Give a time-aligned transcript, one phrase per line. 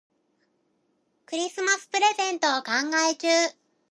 [1.27, 2.71] クリスマスプレゼントを考
[3.11, 3.27] え中。